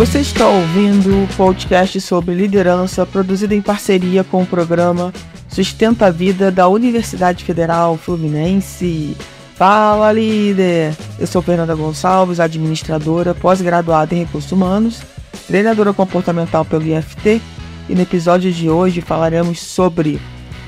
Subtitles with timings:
[0.00, 5.12] Você está ouvindo o podcast sobre liderança produzido em parceria com o programa
[5.46, 9.14] Sustenta a Vida da Universidade Federal Fluminense.
[9.56, 10.96] Fala, líder!
[11.18, 15.02] Eu sou Fernanda Gonçalves, administradora, pós-graduada em recursos humanos,
[15.46, 17.38] treinadora comportamental pelo IFT,
[17.86, 20.18] e no episódio de hoje falaremos sobre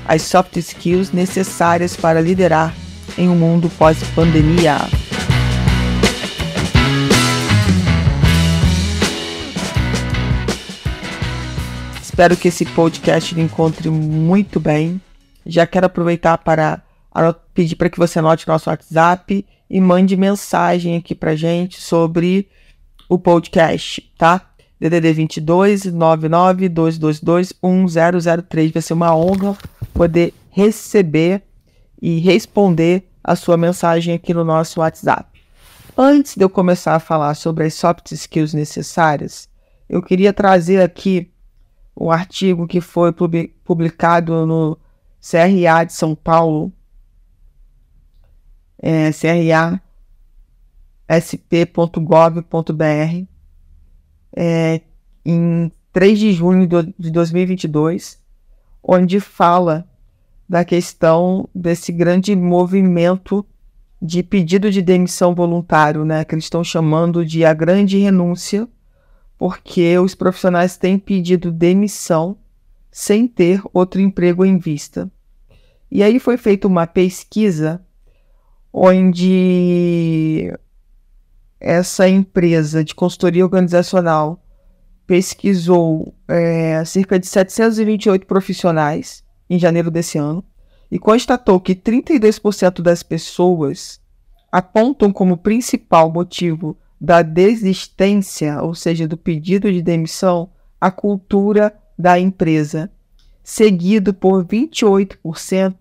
[0.07, 2.71] as soft skills necessárias para liderar
[3.17, 4.77] em um mundo pós-pandemia.
[12.13, 15.01] Espero que esse podcast lhe encontre muito bem.
[15.43, 16.83] Já quero aproveitar para
[17.55, 22.47] pedir para que você anote nosso WhatsApp e mande mensagem aqui para gente sobre
[23.09, 24.47] o podcast, tá?
[24.79, 28.71] DDD 22 99 222 1003.
[28.71, 29.57] Vai ser uma honra
[29.91, 31.41] poder receber
[31.99, 35.41] e responder a sua mensagem aqui no nosso WhatsApp.
[35.97, 39.49] Antes de eu começar a falar sobre as soft skills necessárias,
[39.89, 41.32] eu queria trazer aqui
[41.95, 43.13] um artigo que foi
[43.63, 44.77] publicado no
[45.21, 46.71] CRA de São Paulo,
[48.81, 49.09] é,
[51.07, 53.25] crasp.gov.br,
[54.35, 54.81] é,
[55.25, 58.19] em 3 de junho de 2022,
[58.83, 59.87] onde fala
[60.49, 63.45] da questão desse grande movimento
[64.01, 68.67] de pedido de demissão voluntário, né, que eles estão chamando de a grande renúncia,
[69.37, 72.37] porque os profissionais têm pedido demissão
[72.91, 75.11] sem ter outro emprego em vista.
[75.89, 77.83] E aí foi feita uma pesquisa
[78.71, 80.51] onde
[81.59, 84.43] essa empresa de consultoria organizacional
[85.05, 90.43] pesquisou é, cerca de 728 profissionais em janeiro desse ano
[90.89, 94.01] e constatou que 32% das pessoas
[94.51, 100.49] apontam como principal motivo da desistência, ou seja, do pedido de demissão,
[100.79, 102.89] a cultura da empresa,
[103.43, 105.75] seguido por 28%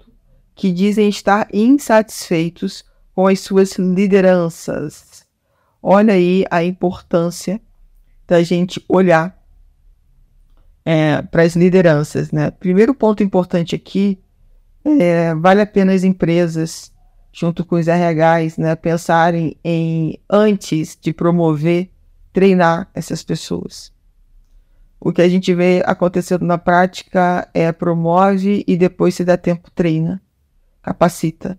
[0.53, 2.85] que dizem estar insatisfeitos
[3.15, 5.25] com as suas lideranças.
[5.81, 7.61] Olha aí a importância
[8.27, 9.41] da gente olhar
[10.85, 12.33] é, para as lideranças.
[12.33, 12.51] Né?
[12.51, 14.19] Primeiro ponto importante aqui
[14.85, 16.92] é, vale a pena as empresas
[17.33, 21.91] junto com os RHs, né, pensarem em, antes de promover,
[22.33, 23.93] treinar essas pessoas.
[25.01, 29.71] O que a gente vê acontecendo na prática é promove e depois, se dá tempo,
[29.71, 30.23] treina,
[30.83, 31.59] capacita.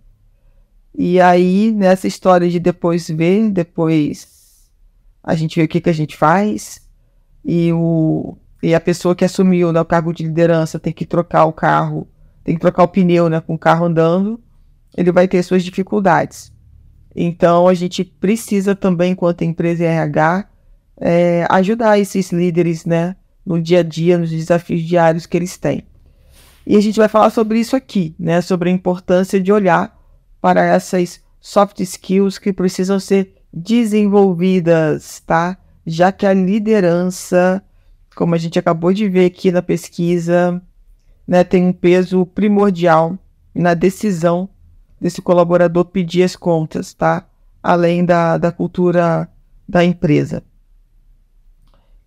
[0.96, 4.72] E aí, nessa história de depois ver, depois
[5.24, 6.82] a gente vê o que, que a gente faz,
[7.44, 11.46] e, o, e a pessoa que assumiu né, o cargo de liderança tem que trocar
[11.46, 12.08] o carro,
[12.44, 14.40] tem que trocar o pneu né, com o carro andando,
[14.96, 16.52] ele vai ter suas dificuldades.
[17.16, 20.50] Então, a gente precisa também, enquanto empresa RH,
[20.98, 23.16] é, ajudar esses líderes né,
[23.46, 25.84] no dia a dia, nos desafios diários que eles têm.
[26.66, 29.98] E a gente vai falar sobre isso aqui, né, sobre a importância de olhar
[30.42, 35.58] para essas soft skills que precisam ser desenvolvidas, tá?
[35.86, 37.62] Já que a liderança,
[38.16, 40.62] como a gente acabou de ver aqui na pesquisa,
[41.28, 43.18] né, tem um peso primordial
[43.54, 44.50] na decisão
[45.04, 47.26] desse colaborador pedir as contas, tá?
[47.62, 49.30] Além da, da cultura
[49.68, 50.42] da empresa.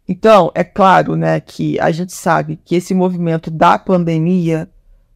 [0.08, 4.66] Então, é claro, né, que a gente sabe que esse movimento da pandemia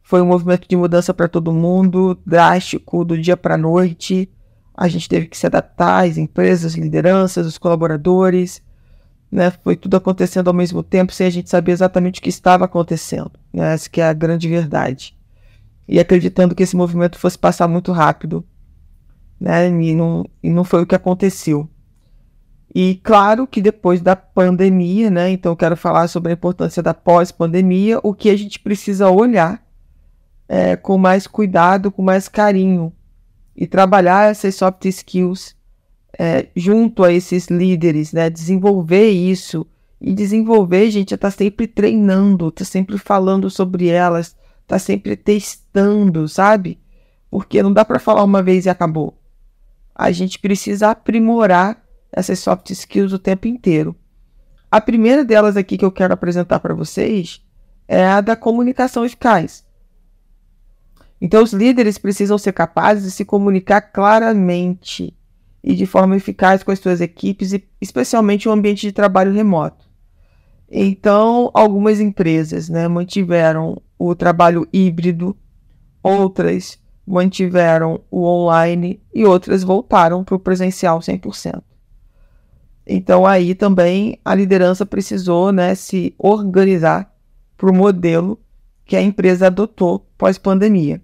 [0.03, 4.29] foi um movimento de mudança para todo mundo, drástico, do dia para a noite.
[4.75, 8.61] A gente teve que se adaptar, as empresas, as lideranças, os colaboradores,
[9.31, 9.49] né?
[9.49, 13.31] Foi tudo acontecendo ao mesmo tempo, sem a gente saber exatamente o que estava acontecendo.
[13.51, 13.73] Né?
[13.73, 15.15] Essa que é a grande verdade
[15.91, 18.45] e acreditando que esse movimento fosse passar muito rápido,
[19.37, 19.67] né?
[19.67, 21.69] E não, e não foi o que aconteceu.
[22.73, 25.29] E claro que depois da pandemia, né?
[25.29, 29.61] Então quero falar sobre a importância da pós-pandemia, o que a gente precisa olhar
[30.47, 32.93] é, com mais cuidado, com mais carinho
[33.53, 35.57] e trabalhar essas soft skills
[36.17, 38.29] é, junto a esses líderes, né?
[38.29, 39.67] Desenvolver isso
[39.99, 44.37] e desenvolver, gente, está sempre treinando, está sempre falando sobre elas,
[44.71, 46.79] tá sempre testando, sabe?
[47.29, 49.17] Porque não dá para falar uma vez e acabou.
[49.93, 53.93] A gente precisa aprimorar essas soft skills o tempo inteiro.
[54.71, 57.45] A primeira delas aqui que eu quero apresentar para vocês
[57.85, 59.65] é a da comunicação eficaz.
[61.19, 65.13] Então, os líderes precisam ser capazes de se comunicar claramente
[65.61, 67.51] e de forma eficaz com as suas equipes,
[67.81, 69.85] especialmente um ambiente de trabalho remoto.
[70.71, 75.37] Então, algumas empresas né, mantiveram o trabalho híbrido,
[76.01, 81.61] outras mantiveram o online e outras voltaram para o presencial 100%.
[82.87, 87.13] Então aí também a liderança precisou né, se organizar
[87.55, 88.39] para o modelo
[88.85, 91.01] que a empresa adotou pós-pandemia.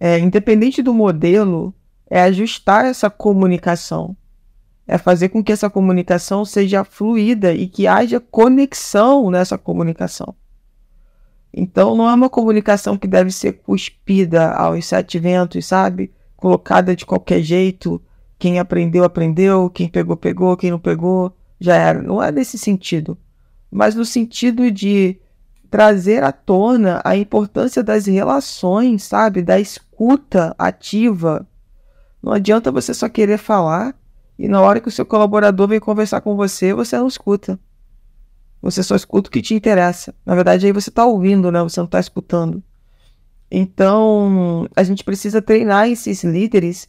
[0.00, 1.74] É, independente do modelo,
[2.08, 4.16] é ajustar essa comunicação,
[4.86, 10.34] é fazer com que essa comunicação seja fluida e que haja conexão nessa comunicação.
[11.58, 16.12] Então, não é uma comunicação que deve ser cuspida aos sete ventos, sabe?
[16.36, 18.00] Colocada de qualquer jeito.
[18.38, 19.70] Quem aprendeu, aprendeu.
[19.70, 20.54] Quem pegou, pegou.
[20.54, 22.02] Quem não pegou, já era.
[22.02, 23.16] Não é nesse sentido.
[23.70, 25.18] Mas no sentido de
[25.70, 29.40] trazer à tona a importância das relações, sabe?
[29.40, 31.48] Da escuta ativa.
[32.22, 33.94] Não adianta você só querer falar
[34.38, 37.58] e na hora que o seu colaborador vem conversar com você, você não escuta.
[38.60, 40.14] Você só escuta o que te interessa.
[40.24, 41.62] Na verdade, aí você está ouvindo, né?
[41.62, 42.62] Você não está escutando.
[43.50, 46.88] Então, a gente precisa treinar esses líderes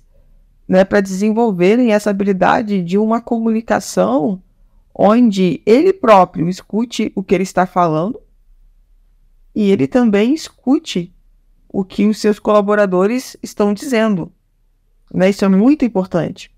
[0.67, 4.41] né, para desenvolverem essa habilidade de uma comunicação
[4.93, 8.19] onde ele próprio escute o que ele está falando
[9.53, 11.13] e ele também escute
[11.69, 14.31] o que os seus colaboradores estão dizendo.
[15.13, 15.29] Né?
[15.29, 16.51] Isso é muito importante.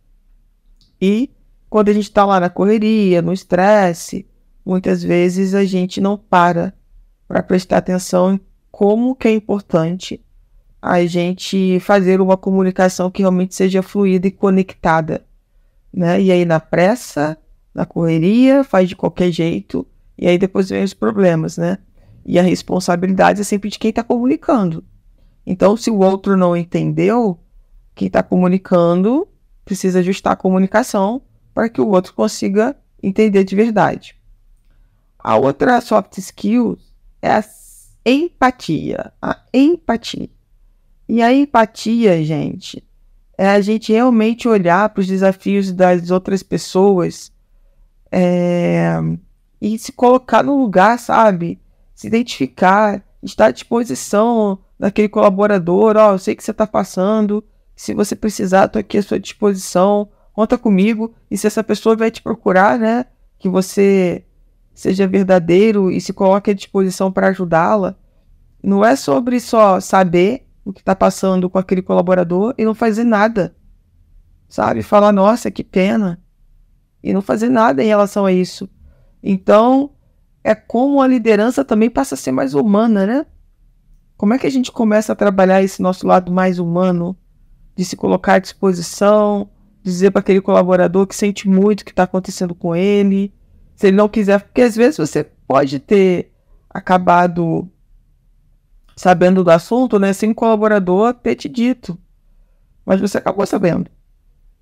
[1.02, 1.30] E
[1.70, 4.26] quando a gente está lá na correria, no estresse,
[4.66, 6.74] muitas vezes a gente não para
[7.28, 8.42] para prestar atenção em
[8.72, 10.24] como que é importante
[10.82, 15.26] a gente fazer uma comunicação que realmente seja fluida e conectada,
[15.94, 16.22] né?
[16.22, 17.38] E aí na pressa,
[17.74, 19.86] na correria, faz de qualquer jeito
[20.18, 21.78] e aí depois vem os problemas, né?
[22.26, 24.84] E a responsabilidade é sempre de quem está comunicando.
[25.46, 27.40] Então, se o outro não entendeu,
[27.96, 29.28] quem está comunicando
[29.66, 31.22] precisa ajustar a comunicação
[31.54, 34.19] para que o outro consiga entender de verdade.
[35.20, 36.78] A outra soft skill
[37.22, 37.44] é a
[38.06, 39.12] empatia.
[39.22, 40.30] A empatia.
[41.08, 42.84] E a empatia, gente,
[43.38, 47.32] é a gente realmente olhar para os desafios das outras pessoas
[48.12, 48.98] é,
[49.62, 51.60] e se colocar no lugar, sabe?
[51.94, 55.98] Se identificar, estar à disposição daquele colaborador.
[55.98, 57.44] Ó, oh, eu sei que você está passando.
[57.76, 60.10] Se você precisar, estou aqui à sua disposição.
[60.34, 61.14] Conta comigo.
[61.30, 63.06] E se essa pessoa vai te procurar, né?
[63.38, 64.24] Que você
[64.80, 67.98] seja verdadeiro e se coloque à disposição para ajudá-la,
[68.64, 73.04] não é sobre só saber o que está passando com aquele colaborador e não fazer
[73.04, 73.54] nada.
[74.48, 74.82] Sabe?
[74.82, 76.22] Falar, nossa, que pena.
[77.04, 78.70] E não fazer nada em relação a isso.
[79.22, 79.92] Então,
[80.42, 83.26] é como a liderança também passa a ser mais humana, né?
[84.16, 87.18] Como é que a gente começa a trabalhar esse nosso lado mais humano,
[87.76, 89.50] de se colocar à disposição,
[89.84, 93.34] dizer para aquele colaborador que sente muito o que está acontecendo com ele,
[93.80, 96.34] se ele não quiser, porque às vezes você pode ter
[96.70, 97.66] acabado
[98.94, 101.98] sabendo do assunto, né, sem o colaborador ter te dito,
[102.86, 103.90] mas você acabou sabendo.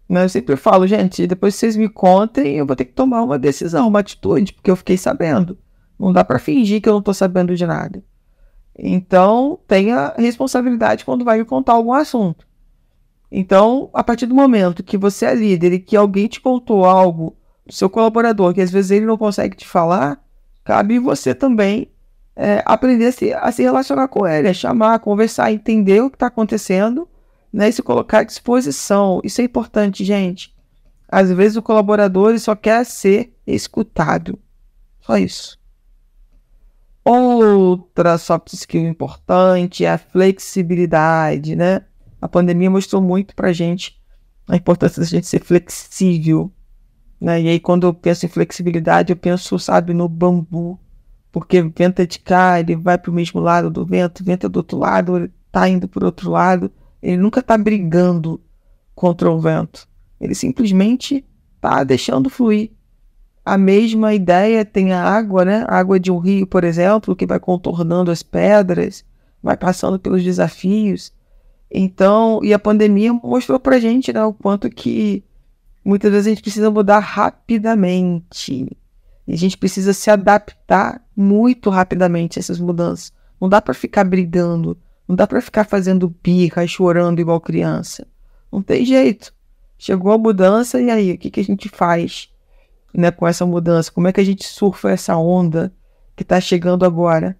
[0.07, 0.23] Né?
[0.23, 3.87] Eu sempre falo, gente, depois vocês me contem, eu vou ter que tomar uma decisão,
[3.87, 5.57] uma atitude, porque eu fiquei sabendo.
[5.97, 8.03] Não dá para fingir que eu não estou sabendo de nada.
[8.77, 12.45] Então, tenha responsabilidade quando vai me contar algum assunto.
[13.31, 17.35] Então, a partir do momento que você é líder e que alguém te contou algo
[17.69, 20.21] seu colaborador, que às vezes ele não consegue te falar,
[20.63, 21.91] cabe você também
[22.35, 26.15] é, aprender a se, a se, relacionar com ele, a chamar, conversar, entender o que
[26.15, 27.07] está acontecendo
[27.51, 29.19] né, e se colocar à disposição.
[29.23, 30.55] Isso é importante, gente.
[31.09, 34.37] Às vezes o colaborador só quer ser escutado.
[34.99, 35.57] Só isso.
[37.03, 41.85] Outra soft skill importante é a flexibilidade, né?
[42.21, 43.97] A pandemia mostrou muito pra gente
[44.47, 46.51] a importância da gente ser flexível,
[47.19, 47.41] né?
[47.41, 50.79] E aí, quando eu penso em flexibilidade, eu penso, sabe, no bambu.
[51.31, 54.77] Porque é de cá, ele vai para o mesmo lado do vento, é do outro
[54.77, 56.71] lado, ele está indo para o outro lado.
[57.01, 58.41] Ele nunca está brigando
[58.95, 59.87] contra o vento.
[60.19, 61.23] Ele simplesmente
[61.55, 62.71] está deixando fluir.
[63.45, 65.65] A mesma ideia tem a água, né?
[65.67, 69.05] A água de um rio, por exemplo, que vai contornando as pedras,
[69.41, 71.13] vai passando pelos desafios.
[71.71, 75.23] Então, e a pandemia mostrou pra gente, né, o quanto que
[75.87, 78.77] muitas vezes a gente precisa mudar rapidamente.
[79.25, 83.13] E a gente precisa se adaptar muito rapidamente a essas mudanças.
[83.39, 84.77] Não dá para ficar brigando,
[85.07, 88.05] não dá para ficar fazendo birra e chorando igual criança.
[88.51, 89.33] Não tem jeito.
[89.77, 92.29] Chegou a mudança e aí, o que, que a gente faz
[92.93, 93.91] né, com essa mudança?
[93.91, 95.73] Como é que a gente surfa essa onda
[96.17, 97.37] que está chegando agora?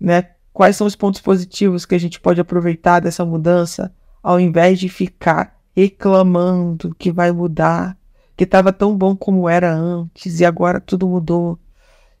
[0.00, 0.30] Né?
[0.54, 4.88] Quais são os pontos positivos que a gente pode aproveitar dessa mudança ao invés de
[4.88, 7.96] ficar reclamando que vai mudar,
[8.36, 11.58] que estava tão bom como era antes e agora tudo mudou.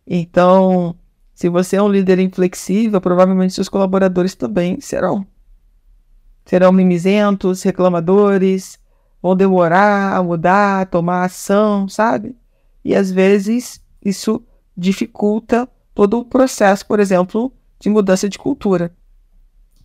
[0.06, 0.96] Então,
[1.34, 5.26] se você é um líder inflexível, provavelmente seus colaboradores também serão.
[6.44, 8.78] Serão mimizentos, reclamadores,
[9.22, 12.36] vão demorar a mudar, a tomar ação, sabe?
[12.84, 14.42] E às vezes isso
[14.76, 18.94] dificulta todo o processo, por exemplo, de mudança de cultura.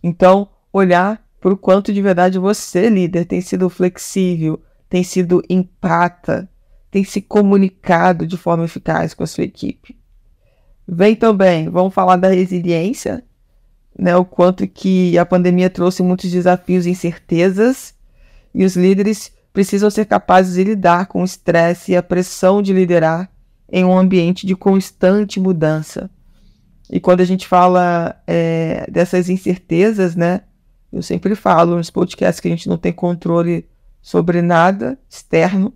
[0.02, 6.48] Então, olhar o quanto de verdade você, líder, tem sido flexível, tem sido empata,
[6.90, 9.96] tem se comunicado de forma eficaz com a sua equipe.
[10.86, 13.24] Vem também, vamos falar da resiliência,
[13.96, 17.94] né, o quanto que a pandemia trouxe muitos desafios e incertezas,
[18.54, 22.72] e os líderes precisam ser capazes de lidar com o estresse e a pressão de
[22.72, 23.30] liderar
[23.70, 26.10] em um ambiente de constante mudança.
[26.90, 30.42] E quando a gente fala é, dessas incertezas, né,
[30.92, 33.68] eu sempre falo nos podcasts que a gente não tem controle
[34.02, 35.72] sobre nada externo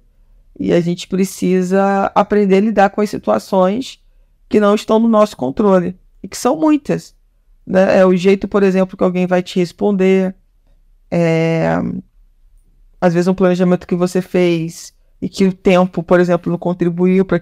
[0.58, 4.00] e a gente precisa aprender a lidar com as situações
[4.48, 7.14] que não estão no nosso controle e que são muitas.
[7.66, 7.98] Né?
[7.98, 10.34] É o jeito, por exemplo, que alguém vai te responder,
[11.10, 11.76] é,
[13.00, 17.24] às vezes um planejamento que você fez e que o tempo, por exemplo, não contribuiu
[17.24, 17.40] para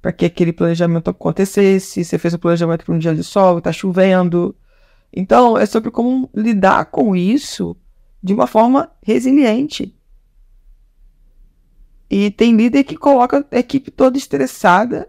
[0.00, 2.04] para que aquele planejamento acontecesse.
[2.04, 4.54] Você fez o planejamento para um dia de sol, está chovendo.
[5.12, 7.76] Então, é sobre como lidar com isso
[8.22, 9.94] de uma forma resiliente.
[12.10, 15.08] E tem líder que coloca a equipe toda estressada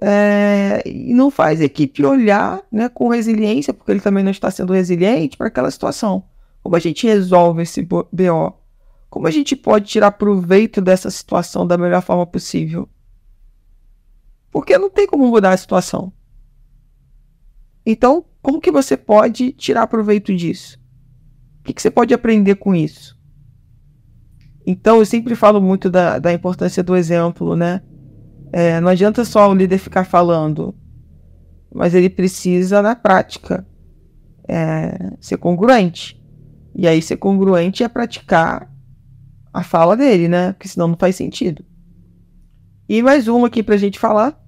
[0.00, 4.50] é, e não faz a equipe olhar né, com resiliência, porque ele também não está
[4.50, 6.24] sendo resiliente para aquela situação.
[6.62, 8.54] Como a gente resolve esse BO?
[9.08, 12.88] Como a gente pode tirar proveito dessa situação da melhor forma possível?
[14.50, 16.12] Porque não tem como mudar a situação.
[17.84, 20.78] Então, como que você pode tirar proveito disso?
[21.60, 23.18] O que, que você pode aprender com isso?
[24.66, 27.82] Então, eu sempre falo muito da, da importância do exemplo, né?
[28.52, 30.74] É, não adianta só o líder ficar falando,
[31.72, 33.66] mas ele precisa, na prática,
[34.48, 36.20] é, ser congruente.
[36.74, 38.70] E aí, ser congruente é praticar
[39.52, 40.52] a fala dele, né?
[40.52, 41.64] Porque senão não faz sentido.
[42.88, 44.40] E mais uma aqui para a gente falar: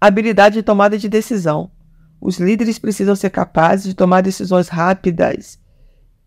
[0.00, 1.70] habilidade de tomada de decisão.
[2.24, 5.58] Os líderes precisam ser capazes de tomar decisões rápidas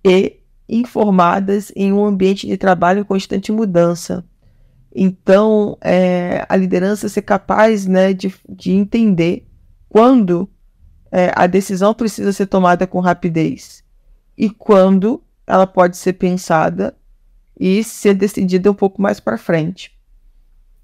[0.03, 4.25] e informadas em um ambiente de trabalho em constante mudança.
[4.93, 9.47] Então, é, a liderança ser capaz né, de, de entender
[9.87, 10.49] quando
[11.09, 13.81] é, a decisão precisa ser tomada com rapidez
[14.37, 16.93] e quando ela pode ser pensada
[17.57, 19.94] e ser decidida um pouco mais para frente.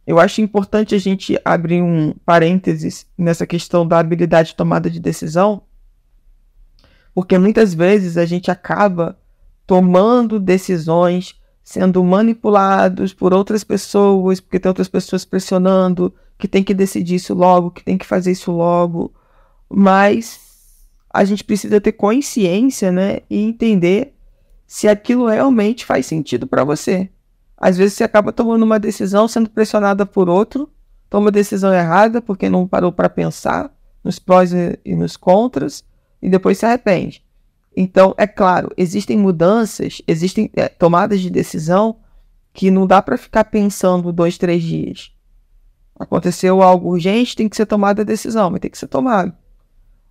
[0.06, 5.00] Eu acho importante a gente abrir um parênteses nessa questão da habilidade de tomada de
[5.00, 5.62] decisão,
[7.14, 9.18] porque muitas vezes a gente acaba
[9.68, 16.74] tomando decisões, sendo manipulados por outras pessoas, porque tem outras pessoas pressionando que tem que
[16.74, 19.14] decidir isso logo, que tem que fazer isso logo,
[19.70, 20.40] mas
[21.14, 24.16] a gente precisa ter consciência, né, e entender
[24.66, 27.10] se aquilo realmente faz sentido para você.
[27.62, 30.68] Às vezes você acaba tomando uma decisão sendo pressionada por outro,
[31.08, 33.72] toma a decisão errada porque não parou para pensar
[34.04, 35.84] nos prós e nos contras
[36.20, 37.24] e depois se arrepende.
[37.78, 41.98] Então, é claro, existem mudanças, existem é, tomadas de decisão
[42.52, 45.12] que não dá para ficar pensando dois, três dias.
[46.00, 49.38] Aconteceu algo urgente, tem que ser tomada a decisão, mas tem que ser tomada.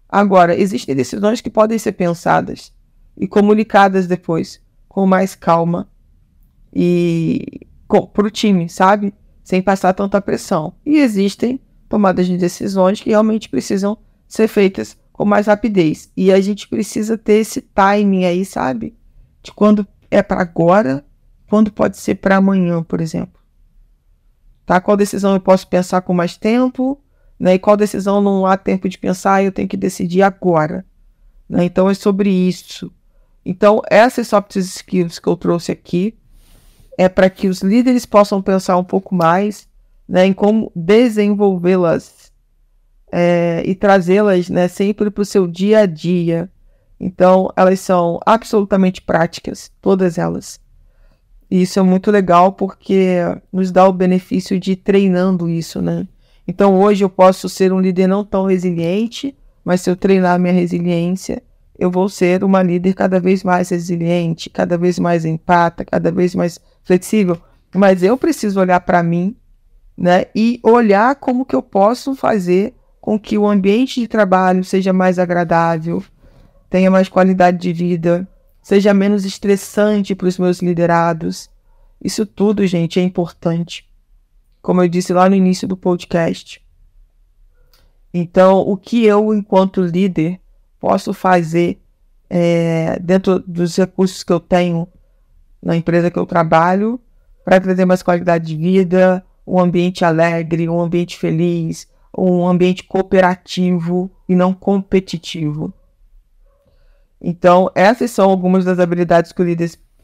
[0.08, 2.72] Agora, existem decisões que podem ser pensadas
[3.16, 5.89] e comunicadas depois com mais calma
[6.72, 9.12] e para o time, sabe?
[9.42, 10.74] Sem passar tanta pressão.
[10.86, 13.98] E existem tomadas de decisões que realmente precisam
[14.28, 16.10] ser feitas com mais rapidez.
[16.16, 18.96] E a gente precisa ter esse timing aí, sabe?
[19.42, 21.04] De quando é para agora,
[21.48, 23.40] quando pode ser para amanhã, por exemplo.
[24.64, 24.80] Tá?
[24.80, 27.02] Qual decisão eu posso pensar com mais tempo,
[27.38, 27.54] né?
[27.54, 30.86] E qual decisão não há tempo de pensar, eu tenho que decidir agora.
[31.48, 31.64] Né?
[31.64, 32.92] Então é sobre isso.
[33.44, 36.16] Então, essas soft skills que eu trouxe aqui
[36.96, 39.68] é para que os líderes possam pensar um pouco mais
[40.08, 42.32] né, em como desenvolvê-las
[43.12, 46.50] é, e trazê-las né, sempre para o seu dia a dia.
[46.98, 50.60] Então, elas são absolutamente práticas, todas elas.
[51.50, 53.18] E isso é muito legal porque
[53.52, 56.06] nos dá o benefício de ir treinando isso, né?
[56.46, 60.52] Então, hoje eu posso ser um líder não tão resiliente, mas se eu treinar minha
[60.52, 61.42] resiliência,
[61.80, 66.34] eu vou ser uma líder cada vez mais resiliente, cada vez mais empata, cada vez
[66.34, 67.40] mais flexível,
[67.74, 69.34] mas eu preciso olhar para mim,
[69.96, 74.92] né, e olhar como que eu posso fazer com que o ambiente de trabalho seja
[74.92, 76.04] mais agradável,
[76.68, 78.28] tenha mais qualidade de vida,
[78.62, 81.48] seja menos estressante para os meus liderados.
[82.02, 83.88] Isso tudo, gente, é importante.
[84.60, 86.62] Como eu disse lá no início do podcast.
[88.12, 90.39] Então, o que eu, enquanto líder,
[90.80, 91.80] posso fazer
[92.28, 94.88] é, dentro dos recursos que eu tenho
[95.62, 96.98] na empresa que eu trabalho
[97.44, 104.10] para trazer mais qualidade de vida, um ambiente alegre, um ambiente feliz, um ambiente cooperativo
[104.28, 105.72] e não competitivo.
[107.20, 109.42] Então, essas são algumas das habilidades que,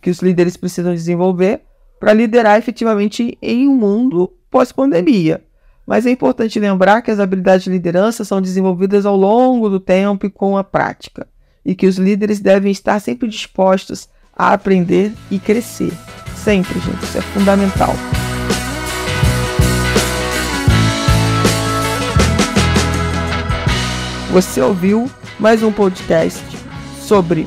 [0.02, 1.62] que os líderes precisam desenvolver
[1.98, 5.42] para liderar efetivamente em um mundo pós-pandemia.
[5.86, 10.26] Mas é importante lembrar que as habilidades de liderança são desenvolvidas ao longo do tempo
[10.26, 11.28] e com a prática,
[11.64, 15.92] e que os líderes devem estar sempre dispostos a aprender e crescer.
[16.34, 17.94] Sempre, gente, isso é fundamental.
[24.32, 26.44] Você ouviu mais um podcast
[27.00, 27.46] sobre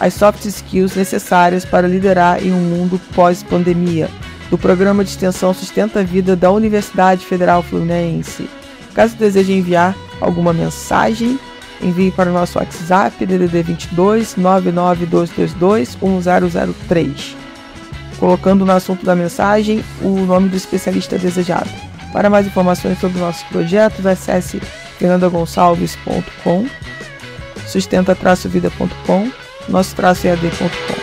[0.00, 4.10] as soft skills necessárias para liderar em um mundo pós-pandemia,
[4.50, 8.48] do programa de extensão Sustenta a Vida da Universidade Federal Fluminense.
[8.94, 11.38] Caso deseje enviar alguma mensagem,
[11.80, 17.36] envie para o nosso WhatsApp DDD 22 99222 1003,
[18.18, 21.70] colocando no assunto da mensagem o nome do especialista desejado.
[22.12, 24.60] Para mais informações sobre nossos projetos, acesse
[24.98, 26.66] fernandagonçalves.com,
[27.66, 29.30] sustenta-vida.com,
[29.68, 30.97] nosso-ead.com.